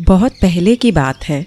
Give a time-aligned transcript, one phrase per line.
[0.00, 1.46] बहुत पहले की बात है।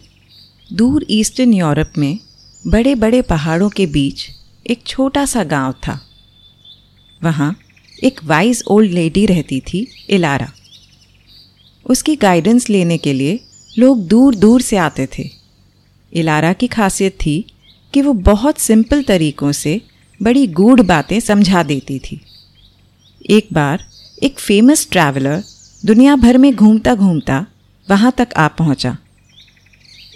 [0.73, 2.19] दूर ईस्टर्न यूरोप में
[2.67, 4.29] बड़े बड़े पहाड़ों के बीच
[4.69, 5.99] एक छोटा सा गाँव था।
[7.23, 7.59] वहाँ
[8.03, 10.51] एक वाइज ओल्ड लेडी रहती थी, इलारा।
[11.85, 13.39] उसकी गाइडेंस लेने के लिए
[13.79, 15.29] लोग दूर दूर से आते थे।
[16.13, 17.45] इलारा की खासियत थी
[17.93, 19.81] कि वो बहुत सिंपल तरीक़ों से
[20.23, 22.21] बड़ी गूढ़ बातें समझा देती थी।
[23.29, 23.83] एक बार
[24.23, 25.43] एक फ़ेमस ट्रैवलर
[25.85, 27.45] दुनिया भर में घूमता घूमता
[27.87, 28.97] वहाँ तक आ पहुँचा।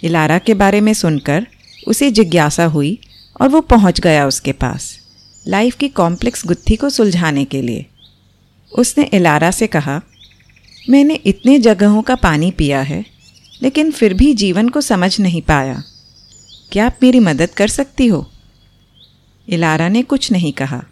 [0.04, 1.46] इलारा के बारे में सुनकर
[1.88, 2.98] उसे जिज्ञासा हुई
[3.40, 4.98] और वो पहुँच गया उसके पास,
[5.46, 7.86] लाइफ की कॉम्प्लेक्स गुत्थी को सुलझाने के लिए।
[8.72, 10.00] उसने इलारा से कहा,
[10.90, 13.04] मैंने इतने जगहों का पानी पिया है,
[13.62, 15.82] लेकिन फिर भी जीवन को समझ नहीं पाया।
[16.72, 18.26] क्या आप मेरी मदद कर सकती हो?
[19.48, 20.82] इलारा ने कुछ नहीं कहा।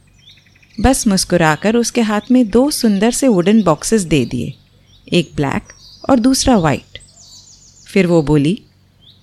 [0.81, 4.55] बस मुस्कुराकर उसके हाथ में दो सुंदर से वुडन बॉक्सेस दे दिए,
[5.13, 5.73] एक ब्लैक
[6.11, 6.99] और दूसरा वाइट
[7.87, 8.53] फिर वो बोली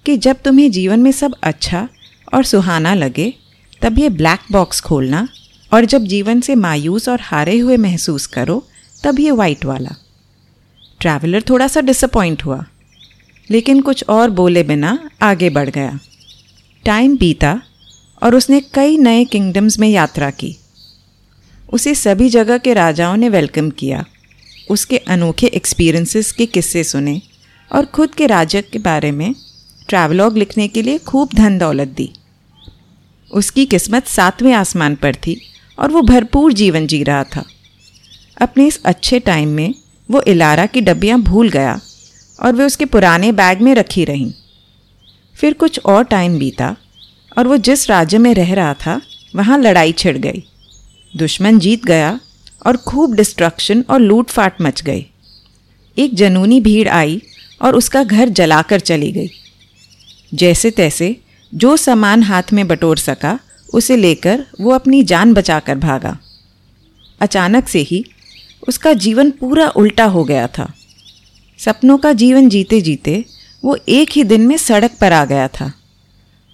[0.06, 1.88] कि जब तुम्हें जीवन में सब अच्छा
[2.34, 3.34] और सुहाना लगे,
[3.82, 5.28] तब ये ब्लैक बॉक्स खोलना
[5.74, 8.68] और जब जीवन से मायूस और हारे हुए महसूस करो,
[9.04, 9.96] तब ये वाइट वाला।
[11.00, 12.66] ट्रैवलर थोड़ा सा डिसअपॉइंट हुआ,
[13.52, 16.00] लेकिन कुछ और बोले बिना आगे बढ़ गया।
[16.86, 17.62] टाइम बीता
[18.24, 20.56] और उसने कई नए किंगडम्स में यात्रा की।
[21.74, 24.06] उसे सभी जगह के राजाओं ने वेलकम किया।
[24.70, 27.22] उसके अनोखे एक्सपीरियंसेस के किस्से सुने
[27.72, 29.34] और खुद के राज्य के बारे में
[29.90, 32.10] ट्रैवलॉग लिखने के लिए खूब धन दौलत दी।
[33.32, 35.42] उसकी किस्मत सातवें आसमान पर थी
[35.80, 37.44] और वो भरपूर जीवन जी रहा था।
[38.42, 39.74] अपने इस अच्छे टाइम में
[40.12, 41.80] वो इलारा की डब्बियाँ भूल गया
[42.44, 44.34] और वे उसके पुराने बैग में रखी रहीं।
[45.36, 46.76] फिर कुछ और टाइम बीता
[47.38, 49.02] और वो जिस राज्य में रह रहा था,
[49.36, 50.44] वहाँ लड़ाई छिड़ गई।
[51.16, 52.20] दुश्मन जीत गया
[52.66, 55.06] और खूब डिस्ट्रक्शन और लूट फाट मच गई।
[55.98, 57.22] एक जनूनी भीड़ आई
[57.62, 59.30] और उसका घर जलाकर चली गई।
[60.34, 61.18] जैसे तैसे
[61.56, 63.40] जो सामान हाथ में बटोर सका,
[63.74, 66.18] उसे लेकर वो अपनी जान बचाकर भागा।
[67.20, 68.06] अचानक से ही
[68.68, 70.74] उसका जीवन पूरा उल्टा हो गया था।
[71.60, 73.26] सपनों का जीवन जीते जीते
[73.66, 75.74] वो एक ही दिन में सड़क पर आ गया था।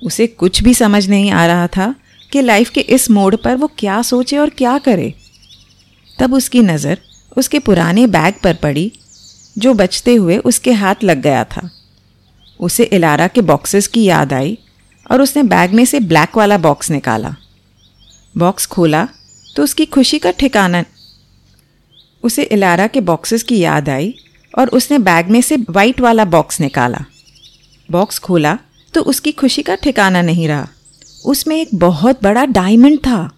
[0.06, 1.96] उसे कुछ भी समझ नहीं आ रहा था
[2.32, 5.14] कि लाइफ के इस मोड़ पर वो क्या सोचे और क्या करे।
[6.20, 7.00] तब उसकी नज़र
[7.38, 8.92] उसके पुराने बैग पर पड़ी,
[9.56, 11.70] जो बचते हुए उसके हाथ लग गया था।
[12.60, 14.58] उसे इलारा के बॉक्सेस की याद आई
[15.06, 17.36] और उसने बैग में से ब्लैक वाला बॉक्स निकाला।
[18.36, 19.08] बॉक्स खोला
[19.56, 20.84] तो उसकी खुशी का ठिकाना
[22.24, 24.14] उसे इलारा के बॉक्सेस की याद आई
[24.54, 27.04] और उसने बैग में से वाइट वाला बॉक्स निकाला।
[27.90, 28.58] बॉक्स खोला
[28.94, 30.68] तो उसकी खुशी का ठिकाना नहीं रहा।
[31.26, 33.30] उसमें एक बहुत बड़ा डायमंड था।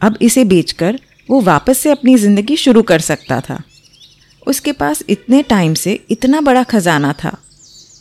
[0.00, 0.98] अब इसे बेचकर
[1.28, 3.62] वो वापस से अपनी ज़िंदगी शुरू कर सकता था।
[4.46, 7.36] उसके पास इतने टाइम से इतना बड़ा खजाना था,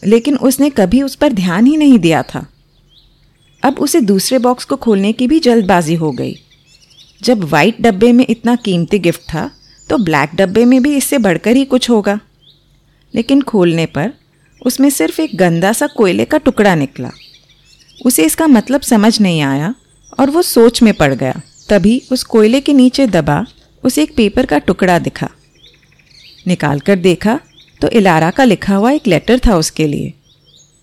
[0.03, 2.45] लेकिन उसने कभी उस पर ध्यान ही नहीं दिया था।
[3.63, 6.35] अब उसे दूसरे बॉक्स को खोलने की भी जल्दबाजी हो गई।
[7.21, 9.49] जब वाइट डब्बे में इतना कीमती गिफ्ट था
[9.89, 12.19] तो ब्लैक डब्बे में भी इससे बढ़कर ही कुछ होगा।
[13.13, 14.11] लेकिन खोलने पर
[14.61, 17.11] उसमें सिर्फ़ एक गंदा सा कोयले का टुकड़ा निकला।
[17.99, 19.73] उसे इसका मतलब समझ नहीं आया
[20.19, 23.45] और वो सोच में पड़ गया। तभी उस कोयले के नीचे दबा,
[23.83, 25.29] उसे एक पेपर का टुकड़ा दिखा।
[26.47, 27.39] निकाल कर देखा
[27.81, 30.13] तो इलारा का लिखा हुआ एक लेटर था उसके लिए।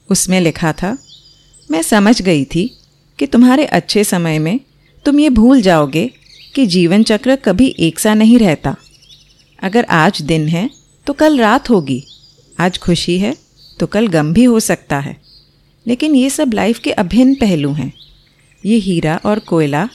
[0.08, 0.96] उसमें लिखा था,
[1.70, 2.66] मैं समझ गई थी
[3.18, 4.58] कि तुम्हारे अच्छे समय में
[5.04, 6.10] तुम ये भूल जाओगे
[6.54, 8.76] कि जीवन चक्र कभी एक सा नहीं रहता।
[9.58, 10.68] अगर आज दिन है
[11.06, 12.02] तो कल रात होगी,
[12.58, 13.36] आज खुशी है
[13.80, 15.16] तो कल गम भी हो सकता है।
[15.86, 17.92] लेकिन ये सब लाइफ के अभिन्न पहलू हैं।
[18.64, 19.88] ये हीरा और कोयला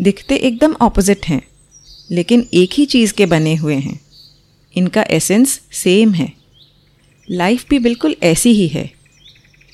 [0.00, 1.42] दिखते एकदम ऑपोजिट हैं,
[2.10, 4.00] लेकिन एक ही चीज़ के बने हुए हैं।
[4.76, 6.32] इनका एसेंस सेम है।
[7.30, 8.90] लाइफ भी बिल्कुल ऐसी ही है।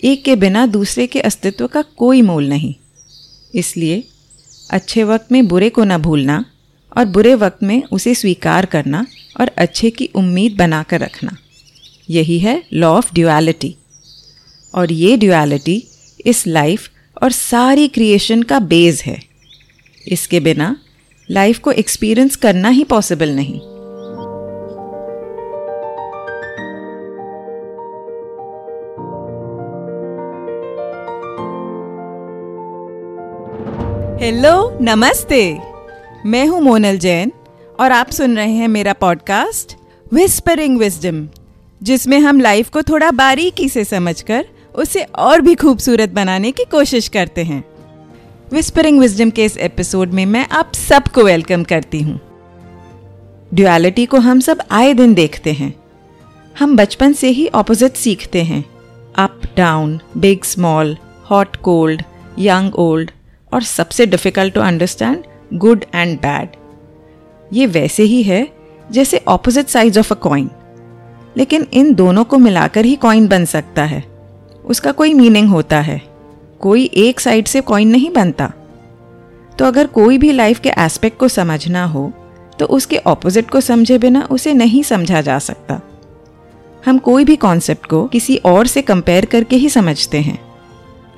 [0.04, 2.74] एक के बिना दूसरे के अस्तित्व का कोई मोल नहीं।
[3.54, 4.04] इसलिए
[4.70, 6.44] अच्छे वक्त में बुरे को ना भूलना
[6.96, 9.06] और बुरे वक्त में उसे स्वीकार करना
[9.40, 11.36] और अच्छे की उम्मीद बनाकर रखना।
[12.10, 13.74] यही है लॉ ऑफ़ ड्यूअलिटी
[14.74, 15.82] और ये ड्यूअलिटी
[16.26, 16.90] इस लाइफ
[17.22, 19.33] और सारी क्रिएशन का बेस है।
[20.08, 20.76] इसके बिना
[21.30, 23.60] लाइफ को एक्सपीरियंस करना ही पॉसिबल नहीं।
[34.24, 35.58] हेलो नमस्ते।
[36.26, 37.32] मैं हूँ मोनल जैन
[37.80, 39.76] और आप सुन रहे हैं मेरा पॉडकास्ट
[40.12, 41.28] विस्परिंग विजडम
[41.82, 47.08] जिसमें हम लाइफ को थोड़ा बारीकी से समझकर उसे और भी खूबसूरत बनाने की कोशिश
[47.08, 47.73] करते हैं।
[48.52, 52.18] विस्परिंग विजडम के इस एपिसोड में मैं आप सबको वेलकम करती हूँ।
[53.54, 55.72] ड्युअलिटी को हम सब आए दिन देखते हैं।
[56.58, 58.64] हम बचपन से ही ऑपोजिट सीखते हैं।
[59.16, 60.96] Up down big small
[61.30, 62.02] hot cold
[62.38, 63.10] young old
[63.52, 65.24] और सबसे difficult to understand
[65.54, 66.56] good and bad
[67.52, 68.48] ये वैसे ही है,
[68.90, 70.50] जैसे opposite sides of a coin
[71.36, 74.04] लेकिन इन दोनों को मिलाकर ही कॉइन बन सकता है।
[74.64, 76.13] उसका कोई मीनिंग होता है।
[76.64, 78.52] कोई एक साइड से कॉइन नहीं बनता।
[79.58, 82.12] तो अगर कोई भी लाइफ के एस्पेक्ट को समझना हो
[82.58, 85.80] तो उसके ऑपोजिट को समझे बिना उसे नहीं समझा जा सकता।
[86.86, 90.38] हम कोई भी कॉन्सेप्ट को किसी और से कंपेयर करके ही समझते हैं।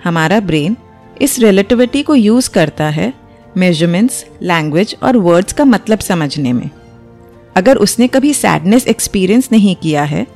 [0.04, 0.76] हमारा ब्रेन
[1.22, 3.12] इस रिलेटिविटी को यूज़ करता है
[3.56, 6.68] मेजरमेंट्स लैंग्वेज और वर्ड्स का मतलब समझने में।
[7.56, 10.26] अगर उसने कभी सैडनेस एक्सपीरियंस नहीं किया है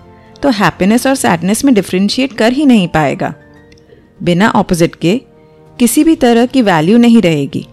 [0.42, 3.34] तो हैप्पीनेस और सैडनेस में डिफ्रेंशिएट कर ही नहीं पाएगा।
[4.22, 5.20] बिना ऑपोजिट के
[5.78, 7.66] किसी भी तरह की वैल्यू नहीं रहेगी।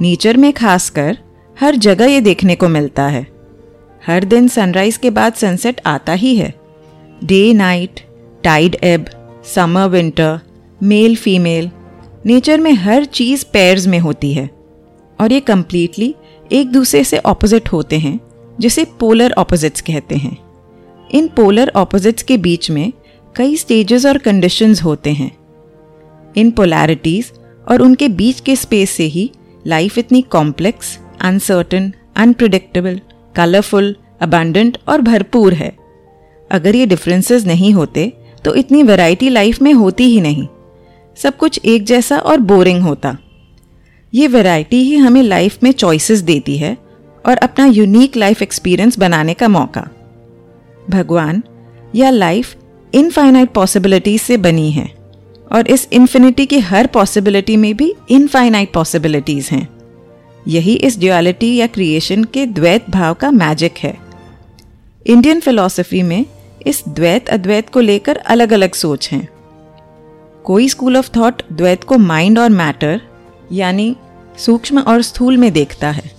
[0.00, 1.18] नेचर में खासकर
[1.60, 3.26] हर जगह ये देखने को मिलता है।
[4.06, 6.54] हर दिन सनराइज के बाद सनसेट आता ही है।
[7.24, 8.00] Day night
[8.42, 9.04] tide ebb
[9.54, 10.40] summer winter
[10.82, 11.70] male female
[12.26, 14.50] nature में हर चीज़ पेयर्स में होती है।
[15.20, 16.14] और ये कम्प्लीटली
[16.52, 18.20] एक दूसरे से ऑपोजिट होते हैं,
[18.60, 20.38] जिसे पोलर ऑपोजिट्स कहते हैं।
[21.10, 22.92] इन पोलर ऑपोजिट्स के बीच में
[23.36, 25.41] कई स्टेजेस और कंडीशंस होते हैं।
[26.36, 27.30] इन पोलैरिटीज़
[27.68, 29.30] और उनके बीच के स्पेस से ही
[29.66, 33.00] लाइफ इतनी complex uncertain unpredictable
[33.36, 35.72] colourful abundant और भरपूर है।
[36.50, 38.12] अगर ये डिफरेंसेस नहीं होते
[38.44, 40.46] तो इतनी वैरायटी लाइफ में होती ही नहीं।
[41.16, 43.16] सब कुछ एक जैसा और बोरिंग होता।
[44.12, 46.76] ये वैरायटी ही हमें लाइफ में चॉइसेस देती है
[47.24, 49.88] और अपना यूनिक लाइफ एक्सपीरियंस बनाने का मौका।
[50.90, 51.42] भगवान
[51.94, 52.56] या लाइफ
[52.92, 55.01] इनफाइनाइट पॉसिबिलिटीज से बनी है।
[55.52, 59.68] और इस इन्फिनिटी की हर पॉसिबिलिटी में भी इनफाइनाइट पॉसिबिलिटीज हैं।
[60.48, 63.96] यही इस ड्युअलिटी या क्रिएशन के द्वैत भाव का मैजिक है।
[65.06, 66.24] इंडियन फिलॉसफी में
[66.66, 69.28] इस द्वैत अद्वैत को लेकर अलग अलग सोच हैं।
[70.44, 73.00] कोई स्कूल ऑफ़ थॉट द्वैत को माइंड और मैटर
[73.52, 73.94] यानी
[74.38, 76.10] सूक्ष्म और स्थूल में देखता है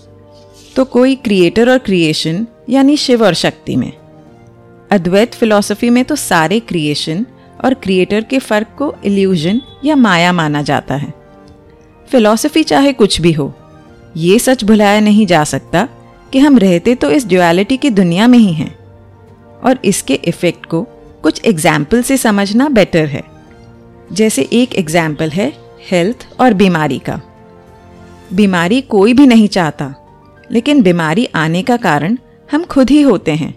[0.75, 3.91] तो कोई क्रिएटर और क्रिएशन यानी शिव और शक्ति में।
[4.91, 7.25] अद्वैत फिलॉसफी में तो सारे क्रिएशन
[7.63, 11.13] और क्रिएटर के फ़र्क को इल्यूजन या माया माना जाता है।
[12.07, 13.54] फिलॉसफी चाहे कुछ भी हो,
[14.18, 15.88] ये सच भुलाया नहीं जा सकता
[16.33, 18.74] कि हम रहते तो इस ड्युअलिटी की दुनिया में ही हैं।
[19.60, 20.81] और इसके इफ़ेक्ट को
[21.24, 23.24] कुछ एग्ज़ाम्पल से समझना बेटर है।
[24.12, 25.51] जैसे एक एग्ज़ाम्पल है
[25.92, 27.19] हेल्थ और बीमारी का।
[28.33, 29.94] बीमारी कोई भी नहीं चाहता,
[30.50, 32.18] लेकिन बीमारी आने का कारण
[32.50, 33.54] हम खुद ही होते हैं।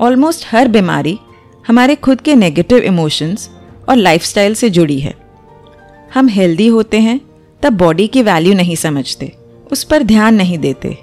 [0.00, 1.18] ऑलमोस्ट हर बीमारी
[1.66, 3.50] हमारे खुद के नेगेटिव इमोशंस
[3.88, 5.14] और लाइफस्टाइल से जुड़ी है।
[6.14, 7.20] हम हेल्दी होते हैं,
[7.62, 9.32] तब बॉडी की वैल्यू नहीं समझते,
[9.72, 10.98] उस पर ध्यान नहीं देते।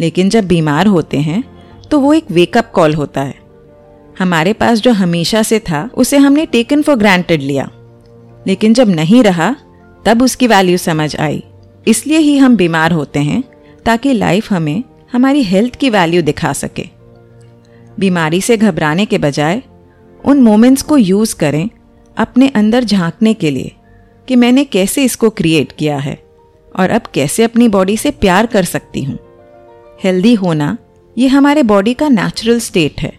[0.00, 1.44] लेकिन जब बीमार होते हैं
[1.90, 3.34] तो वो एक वेकअप कॉल होता है।
[4.18, 7.70] हमारे पास जो हमेशा से था, उसे हमने टेकन फॉर ग्रांटेड लिया।
[8.46, 9.56] लेकिन जब नहीं रहा,
[10.04, 11.42] तब उसकी वैल्यू समझ आई।
[11.88, 13.42] इसलिए ही हम बीमार होते हैं,
[13.84, 14.82] ताकि लाइफ हमें
[15.12, 16.88] हमारी हेल्थ की वैल्यू दिखा सके।
[18.00, 19.62] बीमारी से घबराने के बजाय
[20.26, 21.68] उन मोमेंट्स को यूज़ करें
[22.16, 23.72] अपने अंदर झांकने के लिए
[24.28, 26.18] कि मैंने कैसे इसको क्रिएट किया है
[26.74, 29.18] और अब कैसे अपनी बॉडी से प्यार कर सकती हूँ।
[30.04, 30.76] हेल्दी होना
[31.16, 33.12] ये हमारे बॉडी का नेचुरल स्टेट है।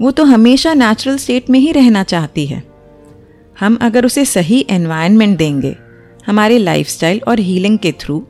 [0.00, 2.62] वो तो हमेशा नेचुरल स्टेट में ही रहना चाहती है।
[3.56, 5.74] हम अगर उसे सही एनवायरनमेंट देंगे,
[6.26, 8.24] हमारे लाइफस्टाइल और हीलिंग के थ्रू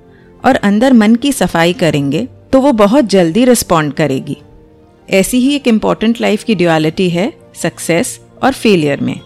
[0.44, 4.37] और अंदर मन की सफ़ाई करेंगे तो वो बहुत जल्दी रिस्पॉन्ड करेगी।
[5.08, 7.32] ऐसी ही एक इंपॉर्टेंट लाइफ की ड्युअलिटी है
[7.62, 9.20] सक्सेस और फेलियर में।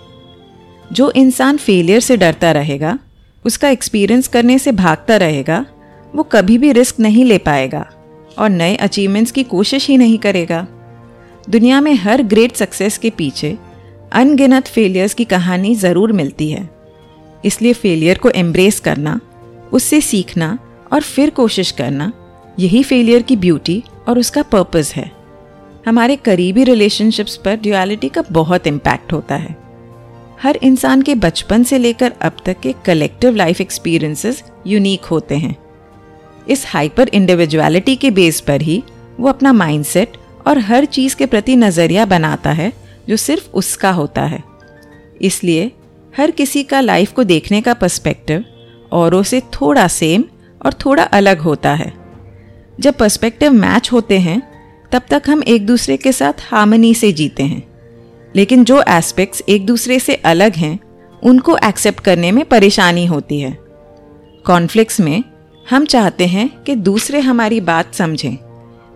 [0.92, 2.99] जो इंसान फेलियर से डरता रहेगा,
[3.44, 5.64] उसका एक्सपीरियंस करने से भागता रहेगा,
[6.14, 7.87] वो कभी भी रिस्क नहीं ले पाएगा
[8.38, 10.66] और नए अचीवमेंट्स की कोशिश ही नहीं करेगा।
[11.50, 13.56] दुनिया में हर ग्रेट सक्सेस के पीछे
[14.12, 16.68] अनगिनत फेलियर्स की कहानी ज़रूर मिलती है।
[17.44, 19.20] इसलिए फेलियर को एम्ब्रेस करना,
[19.72, 20.58] उससे सीखना
[20.92, 22.12] और फिर कोशिश करना,
[22.58, 25.10] यही फेलियर की ब्यूटी और उसका पर्पस है।
[25.87, 29.56] हमारे करीबी रिलेशनशिप्स पर ड्युअलिटी का बहुत इम्पैक्ट होता है।
[30.42, 35.56] हर इंसान के बचपन से लेकर अब तक के कलेक्टिव लाइफ एक्सपीरियंसेस यूनिक होते हैं।
[36.49, 38.82] इस हाइपर इंडिविजुअलिटी के बेस पर ही
[39.20, 42.72] वो अपना माइंडसेट और हर चीज़ के प्रति नज़रिया बनाता है,
[43.08, 44.44] जो सिर्फ़ उसका होता है।
[45.22, 45.72] इसलिए
[46.16, 48.44] हर किसी का लाइफ को देखने का पर्सपेक्टिव
[48.92, 50.25] औरों से थोड़ा सेम
[50.66, 51.92] और थोड़ा अलग होता है।
[52.80, 54.50] जब पर्सपेक्टिव मैच होते हैं
[54.92, 57.62] तब तक हम एक दूसरे के साथ हार्मनी से जीते हैं।
[58.37, 60.78] लेकिन जो एस्पेक्ट्स एक दूसरे से अलग हैं,
[61.23, 63.56] उनको एक्सेप्ट करने में परेशानी होती है।
[64.44, 65.23] कॉन्फ्लिक्ट्स में
[65.70, 68.37] हम चाहते हैं कि दूसरे हमारी बात समझें,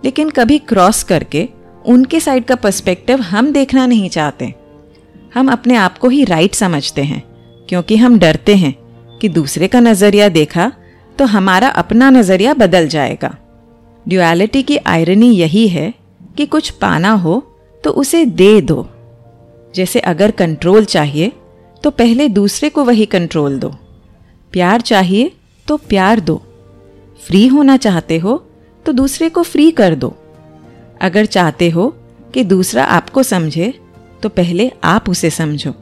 [0.05, 1.49] लेकिन कभी क्रॉस करके
[1.85, 4.55] उनके साइड का पर्सपेक्टिव हम देखना नहीं चाहते।
[5.35, 7.23] हम अपने आप को ही राइट समझते हैं,
[7.69, 8.75] क्योंकि हम डरते हैं
[9.21, 10.73] कि दूसरे का नज़रिया देखा
[11.19, 13.37] तो हमारा अपना नज़रिया बदल जाएगा।
[14.09, 15.95] ड्युअलिटी की आयरनी यही है
[16.37, 17.43] कि कुछ पाना हो
[17.85, 18.87] तो उसे दे दो।
[19.75, 21.33] जैसे अगर कंट्रोल चाहिए
[21.83, 23.69] तो पहले दूसरे को वही कंट्रोल दो।
[24.53, 25.33] प्यार चाहिए
[25.67, 26.43] तो प्यार दो।
[27.27, 28.37] फ्री होना चाहते हो
[28.87, 30.15] तो दूसरे को फ्री कर दो।
[31.01, 31.95] अगर चाहते हो
[32.35, 33.73] कि दूसरा आपको समझे
[34.23, 35.75] तो पहले आप उसे समझो।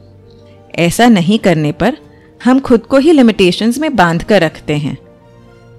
[0.75, 1.97] ऐसा नहीं करने पर
[2.43, 4.97] हम खुद को ही लिमिटेशंस में बाँध कर रखते हैं।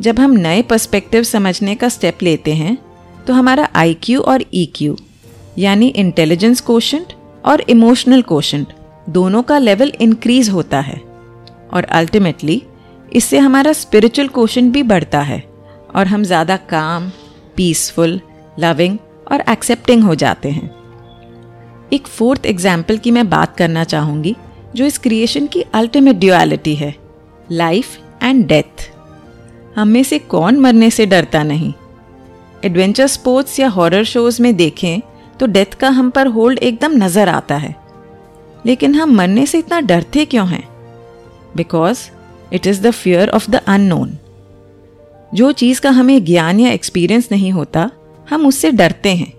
[0.02, 2.76] जब हम नए पर्सपेक्टिव समझने का स्टेप लेते हैं
[3.26, 4.94] तो हमारा आईक्यू और ई e
[5.58, 7.12] यानी इंटेलिजेंस कोशंट
[7.44, 8.72] और इमोशनल कोशंट
[9.08, 11.00] दोनों का लेवल इंक्रीज होता है।
[11.72, 12.62] और अल्टीमेटली
[13.12, 15.42] इससे हमारा स्पिरिचुअल कोशंट भी बढ़ता है
[15.94, 17.10] और हम ज़्यादा काम
[17.56, 18.20] पीसफुल
[18.58, 18.98] लविंग
[19.32, 20.70] और एक्सेप्टिंग हो जाते हैं।
[21.92, 24.34] एक फोर्थ एग्ज़ाम्पल की मैं बात करना चाहूँगी,
[24.74, 26.94] जो इस क्रिएशन की अल्टीमेट ड्यूअलिटी है
[27.52, 28.90] लाइफ एंड डेथ
[29.76, 31.72] हम में से कौन मरने से डरता नहीं।
[32.64, 35.00] एडवेंचर स्पोर्ट्स या हॉरर शोज़ में देखें
[35.40, 37.74] तो डेथ का हम पर होल्ड एकदम नज़र आता है।
[38.66, 40.68] लेकिन हम मरने से इतना डरते क्यों हैं?
[41.56, 41.98] Because
[42.52, 44.18] it is the fear of the unknown
[45.34, 47.90] जो चीज़ का हमें ज्ञान या एक्सपीरियंस नहीं होता,
[48.30, 49.32] हम उससे डरते हैं।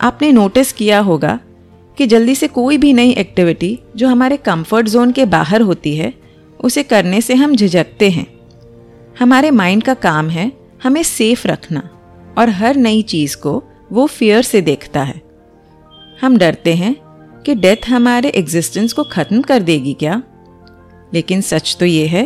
[0.00, 1.38] आपने नोटिस किया होगा
[1.98, 6.12] कि जल्दी से कोई भी नई एक्टिविटी जो हमारे कंफर्ट जोन के बाहर होती है,
[6.60, 8.26] उसे करने से हम झिझकते हैं।
[9.22, 10.50] हमारे माइंड का काम है
[10.82, 11.80] हमें सेफ़ रखना
[12.38, 13.62] और हर नई चीज़ को
[13.92, 15.20] वो फियर से देखता है।
[16.20, 16.94] हम डरते हैं
[17.42, 20.22] कि डेथ हमारे एग्जिस्टेंस को ख़त्म कर देगी क्या?
[21.14, 22.24] लेकिन सच तो ये है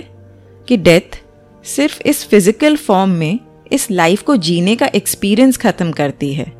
[0.68, 1.20] कि डेथ
[1.64, 3.38] सिर्फ़ इस फ़िज़िकल फॉर्म में
[3.72, 6.52] इस लाइफ को जीने का एक्सपीरियंस ख़त्म करती है।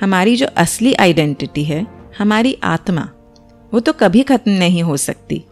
[0.00, 1.86] हमारी जो असली आइडेंटिटी है,
[2.18, 3.08] हमारी आत्मा,
[3.72, 5.44] वो तो कभी ख़त्म नहीं हो सकती।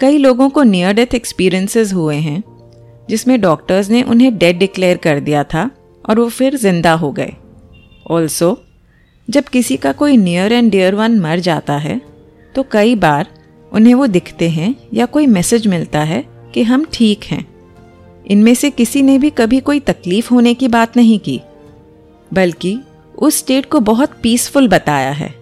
[0.00, 2.42] कई लोगों को नियर डेथ एक्सपीरियंसेस हुए हैं
[3.08, 5.70] जिसमें डॉक्टर्स ने उन्हें डेड डिक्लेयर कर दिया था
[6.04, 7.34] और वो फिर ज़िंदा हो गए।
[8.10, 8.56] ऑल्सो
[9.28, 12.00] जब किसी का कोई नियर एंड डियर वन मर जाता है
[12.54, 13.26] तो कई बार
[13.72, 16.24] उन्हें वो दिखते हैं या कोई मैसेज मिलता है
[16.54, 17.44] कि हम ठीक हैं।
[18.26, 21.40] इनमें से किसी ने भी कभी कोई तकलीफ़ होने की बात नहीं की,
[22.30, 22.78] बल्कि
[23.18, 25.34] उस स्टेट को बहुत पीसफुल बताया है।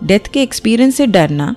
[0.00, 1.54] डेथ के एक्सपीरियंस से डरना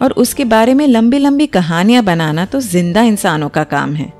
[0.00, 4.12] और उसके बारे में लंबी लंबी कहानियाँ बनाना तो ज़िंदा इंसानों का काम है।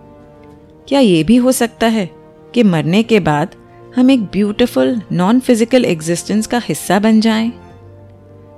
[0.93, 2.11] क्या ये भी हो सकता है
[2.55, 3.55] कि मरने के बाद
[3.97, 7.53] हम एक ब्यूटिफुल नॉन फ़िज़िकल एग्जिस्टेंस का हिस्सा बन जाएँ?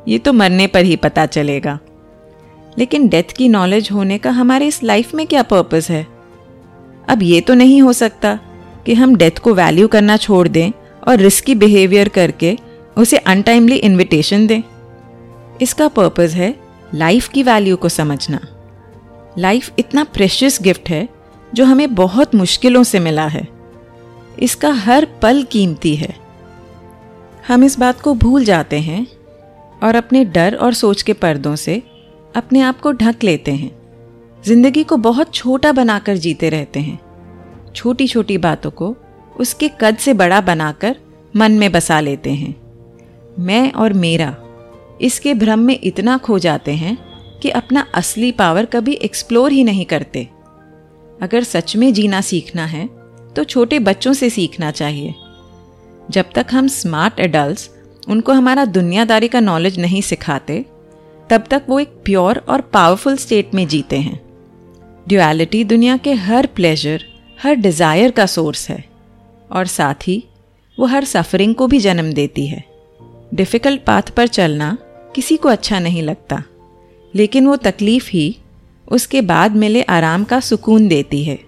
[0.09, 1.79] ये तो मरने पर ही पता चलेगा।
[2.79, 6.07] लेकिन डेथ की नॉलेज होने का हमारे इस लाइफ में क्या पर्पस है?
[7.09, 8.39] अब ये तो नहीं हो सकता
[8.87, 10.71] कि हम डेथ को वैल्यू करना छोड़ दें
[11.09, 12.59] और रिस्की बिहेवियर करके
[12.99, 14.63] उसे अनटाइमली इनविटेशन दें।
[15.63, 16.55] इसका पर्पस है
[16.95, 18.47] लाइफ की वैल्यू को समझना।
[19.39, 21.14] लाइफ इतना प्रेशियस गिफ्ट है
[21.55, 23.49] जो हमें बहुत मुश्किलों से मिला है।
[24.39, 26.15] इसका हर पल कीमती है।
[27.49, 29.07] हम इस बात को भूल जाते हैं
[29.83, 31.83] और अपने डर और सोच के पर्दों से
[32.37, 33.71] अपने आप को ढक लेते हैं।
[34.45, 36.99] ज़िंदगी को बहुत छोटा बनाकर जीते रहते हैं।
[37.77, 38.95] छोटी छोटी बातों को
[39.41, 40.97] उसके कद से बड़ा बनाकर
[41.37, 42.55] मन में बसा लेते हैं।
[43.39, 44.35] मैं और मेरा
[45.01, 46.97] इसके भ्रम में इतना खो जाते हैं
[47.43, 50.29] कि अपना असली पावर कभी एक्सप्लोर ही नहीं करते।
[51.19, 52.87] अगर सच में जीना सीखना है
[53.37, 55.15] तो छोटे बच्चों से सीखना चाहिए।
[56.09, 60.65] जब तक हम स्मार्ट एडल्ट उनको हमारा दुनियादारी का नॉलेज नहीं सिखाते,
[61.31, 64.21] तब तक वो एक प्योर और पावरफुल स्टेट में जीते हैं।
[65.07, 67.05] ड्युअलिटी दुनिया के हर प्लेजर
[67.39, 68.85] हर डिज़ायर का सोर्स है,
[69.51, 70.23] और साथ ही
[70.79, 72.65] वो हर सफरिंग को भी जन्म देती है।
[73.35, 74.77] डिफ़िकल्ट पाथ पर चलना
[75.15, 76.43] किसी को अच्छा नहीं लगता,
[77.15, 78.37] लेकिन वो तकलीफ़ ही
[78.89, 81.39] उसके बाद मिले आराम का सुकून देती है।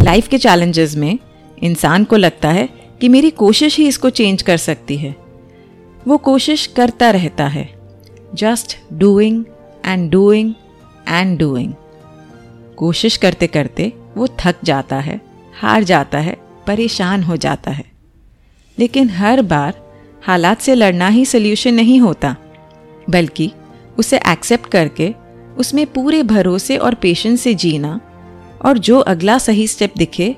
[0.00, 1.18] लाइफ के चैलेंजेस में
[1.62, 2.68] इंसान को लगता है
[3.00, 5.14] कि मेरी कोशिश ही इसको चेंज कर सकती है।
[6.08, 7.68] वो कोशिश करता रहता है।
[8.34, 9.44] Just doing
[9.86, 10.54] and doing
[11.08, 11.72] and doing
[12.76, 15.20] कोशिश करते करते वो थक जाता है,
[15.60, 17.84] हार जाता है, परेशान हो जाता है।
[18.78, 19.74] लेकिन हर बार
[20.22, 22.36] हालात से लड़ना ही सोल्यूशन नहीं होता,
[23.10, 23.50] बल्कि
[23.98, 25.14] उसे एक्सेप्ट करके
[25.58, 28.00] उसमें पूरे भरोसे और पेशेंस से जीना,
[28.64, 30.36] और जो अगला सही स्टेप दिखे,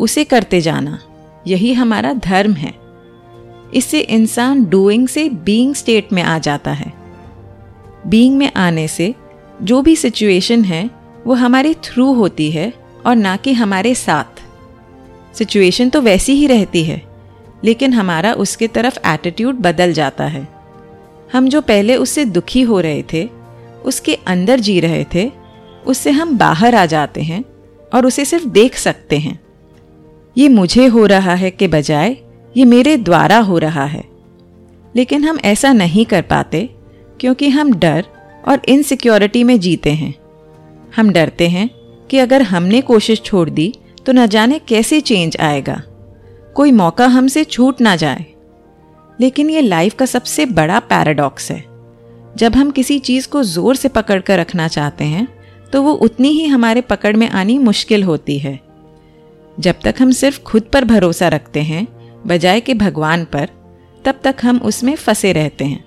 [0.00, 0.98] उसे करते जाना।
[1.46, 2.74] यही हमारा धर्म है।
[3.74, 6.92] इससे इंसान डूइंग से बीइंग स्टेट में आ जाता है।
[8.06, 9.14] बीइंग में आने से
[9.62, 10.90] जो भी सिचुएशन है,
[11.26, 12.72] वो हमारे थ्रू होती है,
[13.06, 14.42] और ना कि हमारे साथ।
[15.36, 17.02] सिचुएशन तो वैसी ही रहती है,
[17.64, 20.48] लेकिन हमारा उसके तरफ़ एटीट्यूड बदल जाता है।
[21.32, 23.37] हम जो पहले उससे दुखी हो रहे थे
[23.88, 25.30] उसके अंदर जी रहे थे,
[25.86, 27.44] उससे हम बाहर आ जाते हैं
[27.94, 29.40] और उसे सिर्फ़ देख सकते हैं।
[30.36, 32.16] ये मुझे हो रहा है के बजाय
[32.56, 34.04] ये मेरे द्वारा हो रहा है।
[34.96, 36.70] लेकिन हम ऐसा नहीं कर पाते,
[37.20, 38.04] क्योंकि हम डर
[38.48, 40.14] और इनसिक्योरिटी में जीते हैं।
[40.96, 41.70] हम डरते हैं
[42.10, 43.74] कि अगर हमने कोशिश छोड़ दी
[44.06, 45.82] तो न जाने कैसे चेंज आएगा।
[46.54, 48.26] कोई मौका हमसे छूट ना जाए।
[49.20, 51.77] लेकिन ये लाइफ का सबसे बड़ा पैराडॉक्स है।
[52.38, 55.26] जब हम किसी चीज़ को ज़ोर से पकड़ कर रखना चाहते हैं
[55.72, 58.58] तो वो उतनी ही हमारे पकड़ में आनी मुश्किल होती है।
[59.58, 61.86] जब तक हम सिर्फ़ खुद पर भरोसा रखते हैं,
[62.26, 63.48] बजाय के भगवान पर,
[64.04, 65.84] तब तक हम उसमें फंसे रहते हैं।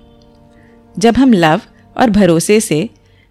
[0.96, 1.60] जब हम लव
[1.96, 2.88] और भरोसे से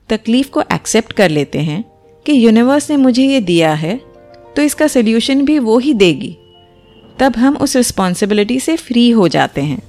[0.10, 1.84] तकलीफ़ को एक्सेप्ट कर लेते हैं
[2.26, 4.00] कि यूनिवर्स ने मुझे ये दिया है
[4.56, 6.38] तो इसका सोल्यूशन भी वो ही देगी।
[7.20, 9.82] तब हम उस रिस्पॉन्सिबिलिटी से फ्री हो जाते हैं।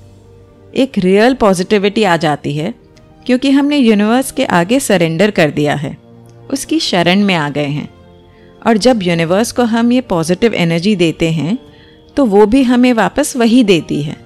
[0.75, 2.73] एक रियल पॉजिटिविटी आ जाती है
[3.27, 5.99] क्योंकि हमने यूनिवर्स के आगे सरेंडर कर दिया है।
[6.51, 7.89] उसकी शरण में आ गए हैं।
[8.67, 11.59] और जब यूनिवर्स को हम ये पॉजिटिव एनर्जी देते हैं
[12.17, 14.17] तो वो भी हमें वापस वही देती है।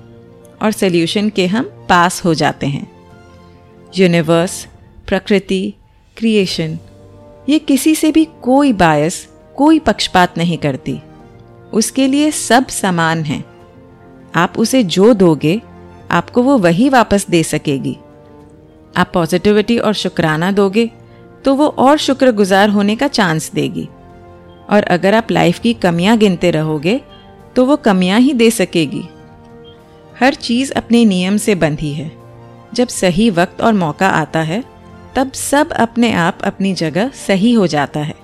[0.62, 2.92] और सल्यूशन के हम पास हो जाते हैं।
[3.96, 4.66] यूनिवर्स
[5.06, 5.74] प्रकृति
[6.16, 6.78] क्रिएशन
[7.48, 10.98] ये किसी से भी कोई बायस कोई पक्षपात नहीं करती।
[11.72, 13.44] उसके लिए सब समान हैं।
[14.34, 15.62] आप उसे जो दोगे,
[16.10, 17.96] आपको वो वही वापस दे सकेगी।
[18.96, 20.90] आप पॉजिटिविटी और शुक्राना दोगे
[21.44, 23.88] तो वो और शुक्रगुजार होने का चांस देगी।
[24.70, 27.00] और अगर आप लाइफ की कमियाँ गिनते रहोगे
[27.56, 29.04] तो वो कमियाँ ही दे सकेगी।
[30.20, 32.12] हर चीज़ अपने नियम से बंधी है।
[32.74, 34.64] जब सही वक्त और मौका आता है,
[35.14, 38.14] तब सब अपने आप अपनी जगह सही हो जाता है।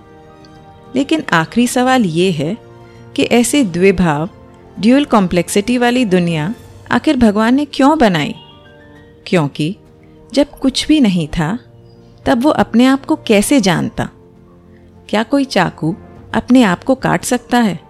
[0.96, 2.56] लेकिन आखिरी सवाल ये है
[3.16, 4.28] कि ऐसे द्विभाव
[4.80, 6.54] ड्यूअल कॉम्प्लेक्सिटी वाली दुनिया
[6.90, 8.34] आखिर भगवान ने क्यों बनाई?
[9.26, 9.76] क्योंकि
[10.32, 11.58] जब कुछ भी नहीं था,
[12.26, 14.08] तब वो अपने आप को कैसे जानता?
[15.08, 15.96] क्या कोई चाकू
[16.34, 17.80] अपने आप को काट सकता है?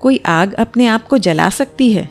[0.00, 2.10] कोई आग अपने आप को जला सकती है?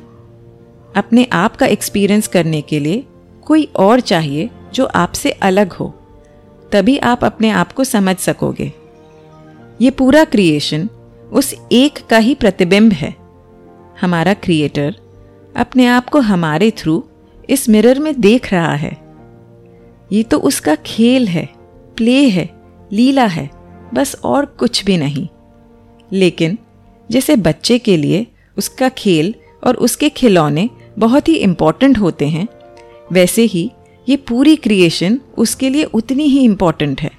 [0.95, 3.05] अपने आप का एक्सपीरियंस करने के लिए
[3.45, 5.93] कोई और चाहिए जो आपसे अलग हो,
[6.71, 8.73] तभी आप अपने आप को समझ सकोगे।
[9.81, 10.89] ये पूरा क्रिएशन
[11.31, 13.15] उस एक का ही प्रतिबिंब है।
[14.01, 14.95] हमारा क्रिएटर
[15.55, 17.03] अपने आप को हमारे थ्रू
[17.49, 19.04] इस मिरर में देख रहा है।
[20.11, 21.49] ये तो उसका खेल है,
[21.97, 22.49] प्ले है,
[22.93, 23.49] लीला है,
[23.93, 25.27] बस और कुछ भी नहीं।
[26.11, 26.57] लेकिन
[27.11, 28.25] जैसे बच्चे के लिए
[28.57, 32.47] उसका खेल और उसके खिलौने बहुत ही इंपॉर्टेंट होते हैं,
[33.11, 33.71] वैसे ही
[34.09, 37.11] ये पूरी क्रिएशन उसके लिए उतनी ही इंपॉर्टेंट है।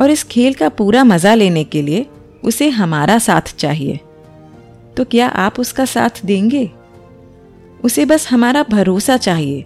[0.00, 2.06] और इस खेल का पूरा मज़ा लेने के लिए
[2.44, 4.00] उसे हमारा साथ चाहिए।
[4.96, 6.70] तो क्या आप उसका साथ देंगे?
[7.84, 9.64] उसे बस हमारा भरोसा चाहिए।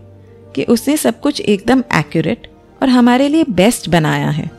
[0.57, 2.47] कि उसने सब कुछ एकदम एक्यूरेट
[2.83, 4.51] और हमारे लिए बेस्ट बनाया है।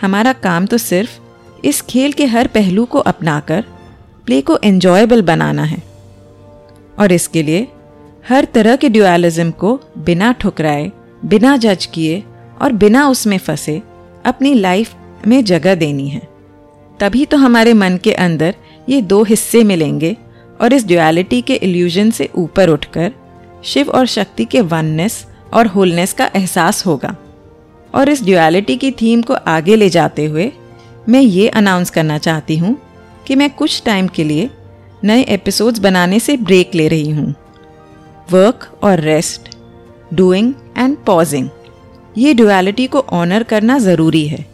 [0.00, 1.18] हमारा काम तो सिर्फ़
[1.64, 3.64] इस खेल के हर पहलू को अपनाकर
[4.26, 5.82] प्ले को एंजॉयबल बनाना है।
[6.98, 7.68] और इसके लिए
[8.28, 10.92] हर तरह के ड्यूअलिज्म को बिना ठुकराए,
[11.24, 12.22] बिना जज किए
[12.62, 13.82] और बिना उसमें फंसे,
[14.24, 14.94] अपनी लाइफ
[15.26, 16.22] में जगह देनी है।
[17.00, 18.54] तभी तो हमारे मन के अंदर
[18.88, 20.16] ये दो हिस्से मिलेंगे
[20.60, 23.12] और इस ड्युअलिटी के इल्यूजन से ऊपर उठकर
[23.64, 27.16] शिव और शक्ति के वननेस और होलनेस का एहसास होगा।
[27.94, 30.50] और इस ड्युअलिटी की थीम को आगे ले जाते हुए
[31.08, 32.76] मैं ये अनाउंस करना चाहती हूँ
[33.26, 34.48] कि मैं कुछ टाइम के लिए
[35.04, 37.34] नए एपिसोड्स बनाने से ब्रेक ले रही हूँ।
[38.32, 39.48] वर्क और रेस्ट
[40.14, 41.48] डूइंग एंड पॉजिंग
[42.18, 44.44] ये ड्युअलिटी को ऑनर करना ज़रूरी है।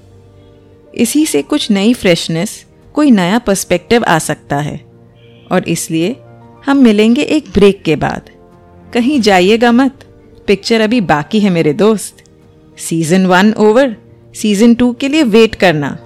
[0.95, 4.77] इसी से कुछ नई फ्रेशनेस कोई नया पर्सपेक्टिव आ सकता है।
[5.53, 6.17] और इसलिए
[6.67, 8.31] हम मिलेंगे एक ब्रेक के बाद।
[8.95, 10.05] कहीं जाइएगा मत।
[10.47, 12.25] पिक्चर अभी बाकी है मेरे दोस्त।
[12.79, 13.97] Season one over
[14.35, 15.99] season two के लिए वेट करना।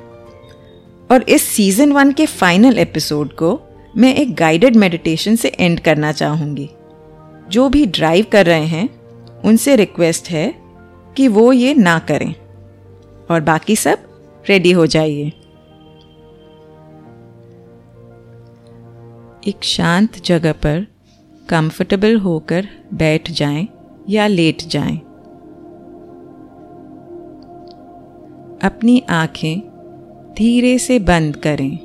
[1.11, 3.61] और इस सीज़न वन के फाइनल एपिसोड को
[3.97, 6.70] मैं एक गाइडेड मेडिटेशन से एंड करना चाहूँगी।
[7.49, 8.88] जो भी ड्राइव कर रहे हैं,
[9.40, 10.55] उनसे रिक्वेस्ट है
[11.16, 12.35] कि वो ये ना करें।
[13.31, 13.99] और बाकी सब
[14.49, 15.33] रेडी हो जाइए।
[19.49, 20.93] एक शांत जगह पर
[21.48, 23.68] कंफर्टेबल होकर बैठ जाएँ
[24.09, 24.96] या लेट जाएँ।
[28.62, 29.61] अपनी आँखें
[30.38, 31.78] धीरे से बंद करें।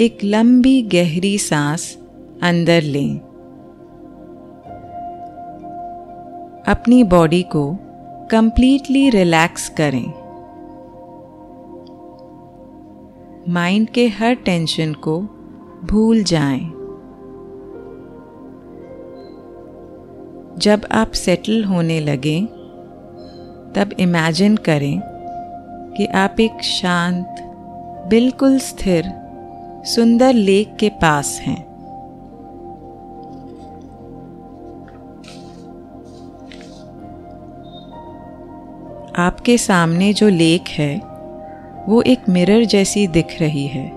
[0.00, 1.98] एक लंबी गहरी सांस
[2.42, 3.18] अंदर लें।
[6.68, 7.78] अपनी बॉडी को
[8.30, 10.27] कंप्लीटली रिलैक्स करें।
[13.48, 15.20] माइंड के हर टेंशन को
[15.84, 16.60] भूल जाएँ।
[20.58, 22.46] जब आप सेटल होने लगें,
[23.72, 25.00] तब इमेजिन करें
[25.96, 27.34] कि आप एक शांत,
[28.10, 29.04] बिल्कुल स्थिर,
[29.84, 31.68] सुंदर लेक के पास हैं
[39.16, 41.07] आपके सामने जो लेक है
[41.88, 43.90] वो एक मिरर जैसी दिख रही है।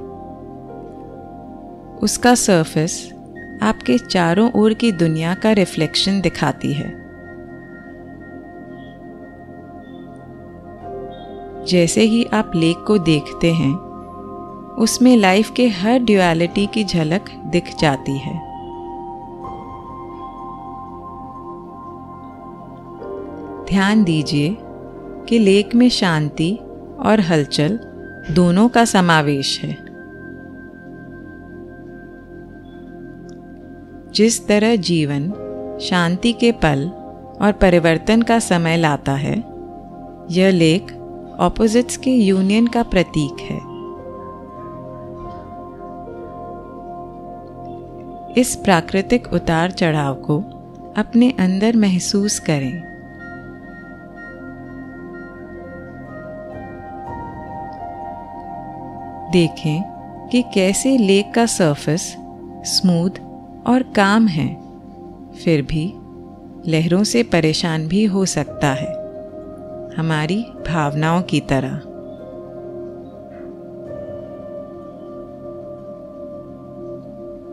[2.03, 3.13] उसका सरफेस
[3.61, 7.01] आपके चारों ओर की दुनिया का रिफ्लेक्शन दिखाती है।
[11.65, 13.73] जैसे ही आप लेक को देखते हैं,
[14.77, 18.51] उसमें लाइफ के हर ड्यूअलिटी की झलक दिख जाती है।
[23.65, 24.57] ध्यान दीजिए
[25.29, 26.59] कि लेक में शांति
[27.05, 27.79] और हलचल
[28.31, 29.91] दोनों का समावेश है।
[34.11, 35.33] जिस तरह जीवन
[35.81, 36.87] शांति के पल
[37.41, 39.43] और परिवर्तन का समय लाता है,
[40.31, 40.93] यह लेख
[41.39, 43.71] ऑपोजिट्स के यूनियन का प्रतीक है।
[48.41, 50.39] इस प्राकृतिक उतार चढ़ाव को
[50.97, 52.90] अपने अंदर महसूस करें।
[59.31, 59.83] देखें
[60.31, 62.17] कि कैसे लेक का सरफेस
[62.65, 63.09] स्मूथ
[63.67, 64.61] और काम है।
[65.31, 65.93] फिर भी
[66.67, 69.01] लहरों से परेशान भी हो सकता है।
[69.95, 71.81] हमारी भावनाओं की तरह।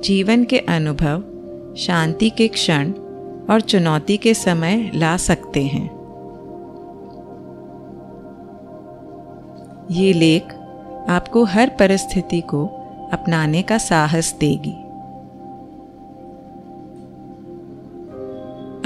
[0.03, 1.23] जीवन के अनुभव
[1.77, 2.93] शांति के क्षण
[3.51, 5.99] और चुनौती के समय ला सकते हैं।
[9.91, 10.58] ये लेख
[11.09, 12.67] आपको हर परिस्थिति को
[13.13, 14.75] अपनाने का साहस देगी।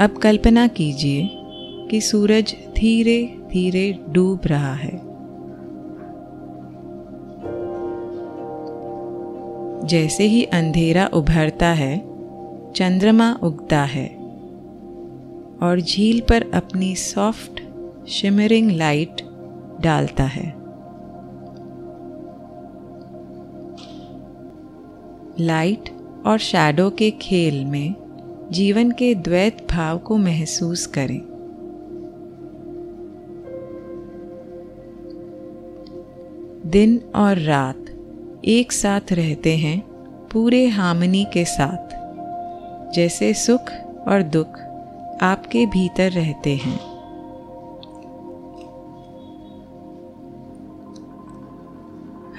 [0.03, 1.29] अब कल्पना कीजिए
[1.91, 5.01] कि सूरज धीरे धीरे डूब रहा है।
[9.87, 11.97] जैसे ही अंधेरा उभरता है,
[12.71, 14.07] चंद्रमा उगता है
[15.63, 17.61] और झील पर अपनी सॉफ्ट,
[18.07, 19.21] शिमरिंग लाइट
[19.81, 20.62] डालता है।
[25.39, 25.89] लाइट
[26.25, 27.95] और शैडो के खेल में
[28.51, 31.21] जीवन के द्वैत भाव को महसूस करें।
[36.65, 37.85] दिन और रात
[38.45, 39.79] एक साथ रहते हैं
[40.33, 41.93] पूरे हामनी के साथ।
[42.93, 43.71] जैसे सुख
[44.07, 44.59] और दुख
[45.21, 46.79] आपके भीतर रहते हैं।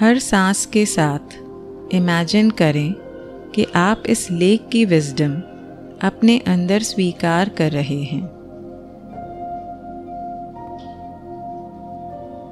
[0.00, 1.43] हर सांस के साथ
[1.92, 2.92] इमेजिन करें
[3.55, 5.35] कि आप इस लेक की विजडम
[6.09, 8.23] अपने अंदर स्वीकार कर रहे हैं।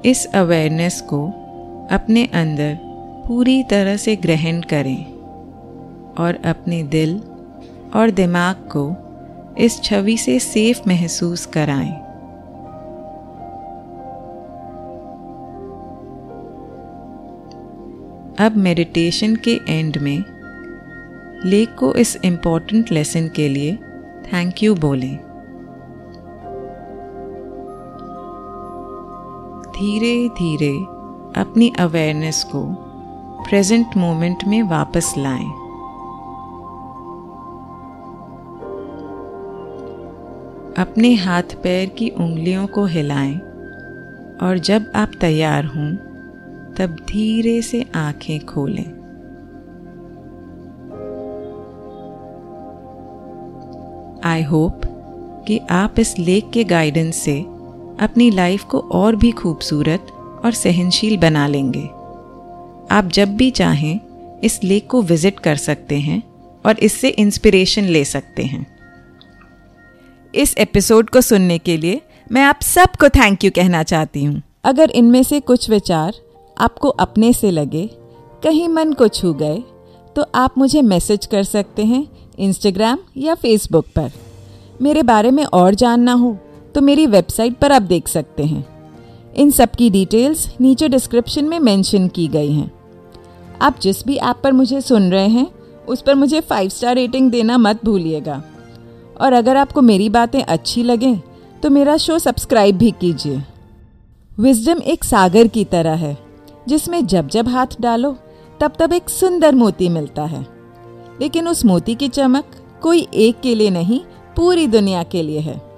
[0.05, 1.27] इस अवेयरनेस को
[1.91, 2.79] अपने अंदर
[3.29, 5.05] पूरी तरह से ग्रहण करें
[6.15, 7.21] और अपने दिल
[7.95, 8.97] और दिमाग को
[9.59, 12.02] इस छवि से सेफ़ महसूस कराएँ।
[18.39, 20.25] अब मेडिटेशन के एंड में
[21.45, 23.77] लेक को इस इंपॉर्टेंट लेसन के लिए
[24.33, 25.17] थैंक यू बोलें
[29.73, 30.73] धीरे धीरे
[31.41, 32.65] अपनी अवेयरनेस को
[33.49, 35.49] प्रेजेंट मोमेंट में वापस लाएँ।
[40.79, 43.39] अपने हाथ पैर की उंगलियों को हिलाएँ
[44.43, 46.12] और जब आप तैयार हों
[46.79, 49.03] तब धीरे से आँखें खोलें।
[54.25, 54.81] आई होप
[55.47, 57.39] कि आप इस लेक के गाइडेंस से
[58.01, 60.07] अपनी लाइफ को और भी खूबसूरत
[60.45, 61.85] और सहनशील बना लेंगे।
[62.95, 64.01] आप जब भी चाहें,
[64.41, 66.23] इस लेक को विज़िट कर सकते हैं
[66.67, 68.67] और इससे इंस्पिरेशन ले सकते हैं।
[70.35, 72.01] इस एपिसोड को सुनने के लिए
[72.33, 76.13] मैं आप सबको थैंक यू कहना चाहती हूँ। अगर इनमें से कुछ विचार
[76.57, 77.87] आपको अपने से लगे,
[78.43, 79.63] कहीं मन को छू गए
[80.17, 82.07] तो आप मुझे मैसेज कर सकते हैं
[82.39, 84.11] इंस्टाग्राम या फेसबुक पर।
[84.83, 86.37] मेरे बारे में और जानना हो
[86.75, 88.65] तो मेरी वेबसाइट पर आप देख सकते हैं।
[89.35, 92.71] इन सब की डिटेल्स नीचे डिस्क्रिप्शन में मेंशन की गई हैं।
[93.63, 95.47] आप जिस भी ऐप पर मुझे सुन रहे हैं,
[95.89, 98.43] उस पर मुझे फाइव स्टार रेटिंग देना मत भूलिएगा।
[99.21, 101.17] और अगर आपको मेरी बातें अच्छी लगें
[101.63, 103.43] तो मेरा शो सब्सक्राइब भी कीजिए।
[104.41, 106.17] विजडम एक सागर की तरह है।
[106.69, 108.17] जिसमें जब जब हाथ डालो,
[108.61, 110.47] तब तब एक सुंदर मोती मिलता है।
[111.21, 112.45] लेकिन उस मोती की चमक
[112.83, 114.01] कोई एक के लिए नहीं,
[114.37, 115.77] पूरी दुनिया के लिए है।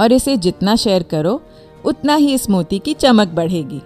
[0.00, 1.42] और इसे जितना शेयर करो,
[1.84, 3.82] उतना ही इस मोती की चमक बढ़ेगी।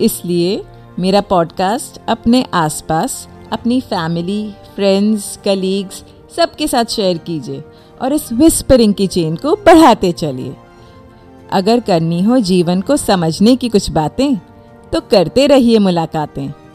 [0.00, 0.64] इसलिए
[0.98, 6.04] मेरा पॉडकास्ट अपने आसपास, अपनी फैमिली, फ्रेंड्स, कलीग्स,
[6.36, 7.64] सबके साथ शेयर कीजिए
[8.02, 10.56] और इस विस्परिंग की चेन को बढ़ाते चलिए।
[11.52, 14.36] अगर करनी हो जीवन को समझने की कुछ बातें
[14.92, 16.65] तो करते रहिए मुलाकातें।